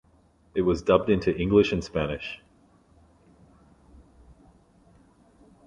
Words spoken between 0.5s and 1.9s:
It was dubbed into English and